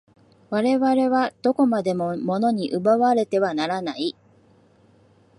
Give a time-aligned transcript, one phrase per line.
[0.49, 4.15] 我々はどこまでも物に奪われてはならない。